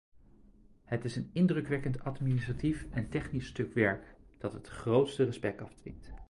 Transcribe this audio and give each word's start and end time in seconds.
Het 0.83 1.05
is 1.05 1.15
een 1.15 1.29
indrukwekkend 1.33 2.03
administratief 2.03 2.85
en 2.91 3.09
technisch 3.09 3.47
stuk 3.47 3.73
werk 3.73 4.15
dat 4.37 4.53
het 4.53 4.67
grootste 4.67 5.23
respect 5.23 5.61
afdwingt. 5.61 6.11